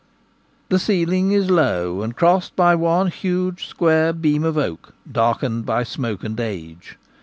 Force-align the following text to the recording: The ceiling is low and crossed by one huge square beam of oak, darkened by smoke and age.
The 0.69 0.79
ceiling 0.79 1.31
is 1.31 1.51
low 1.51 2.01
and 2.01 2.15
crossed 2.15 2.55
by 2.55 2.73
one 2.73 3.05
huge 3.11 3.67
square 3.67 4.13
beam 4.13 4.43
of 4.43 4.57
oak, 4.57 4.95
darkened 5.11 5.67
by 5.67 5.83
smoke 5.83 6.23
and 6.23 6.39
age. 6.39 6.97